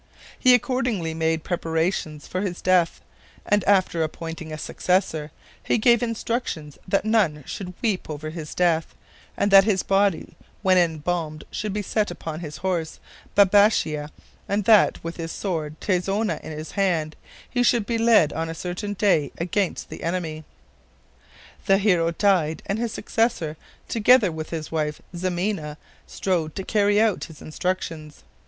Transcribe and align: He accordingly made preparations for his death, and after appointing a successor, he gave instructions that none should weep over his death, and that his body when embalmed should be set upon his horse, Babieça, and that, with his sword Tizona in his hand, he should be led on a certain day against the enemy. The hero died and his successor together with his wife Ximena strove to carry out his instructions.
He 0.39 0.55
accordingly 0.55 1.13
made 1.13 1.43
preparations 1.43 2.25
for 2.27 2.41
his 2.41 2.59
death, 2.59 3.01
and 3.45 3.63
after 3.65 4.01
appointing 4.01 4.51
a 4.51 4.57
successor, 4.57 5.29
he 5.61 5.77
gave 5.77 6.01
instructions 6.01 6.79
that 6.87 7.05
none 7.05 7.43
should 7.45 7.75
weep 7.83 8.09
over 8.09 8.31
his 8.31 8.55
death, 8.55 8.95
and 9.37 9.51
that 9.51 9.65
his 9.65 9.83
body 9.83 10.35
when 10.63 10.79
embalmed 10.79 11.43
should 11.51 11.71
be 11.71 11.83
set 11.83 12.09
upon 12.09 12.39
his 12.39 12.57
horse, 12.65 12.99
Babieça, 13.35 14.09
and 14.49 14.63
that, 14.63 15.03
with 15.03 15.17
his 15.17 15.31
sword 15.31 15.79
Tizona 15.79 16.39
in 16.41 16.51
his 16.51 16.71
hand, 16.71 17.15
he 17.47 17.61
should 17.61 17.85
be 17.85 17.99
led 17.99 18.33
on 18.33 18.49
a 18.49 18.55
certain 18.55 18.93
day 18.93 19.31
against 19.37 19.89
the 19.89 20.01
enemy. 20.01 20.43
The 21.67 21.77
hero 21.77 22.09
died 22.09 22.63
and 22.65 22.79
his 22.79 22.91
successor 22.91 23.55
together 23.87 24.31
with 24.31 24.49
his 24.49 24.71
wife 24.71 24.99
Ximena 25.15 25.77
strove 26.07 26.55
to 26.55 26.63
carry 26.63 26.99
out 26.99 27.25
his 27.25 27.39
instructions. 27.39 28.23